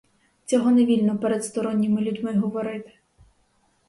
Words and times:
Цього 0.45 0.71
невільно 0.71 1.17
перед 1.17 1.45
сторонніми 1.45 2.01
людьми 2.01 2.33
говорити. 2.39 2.91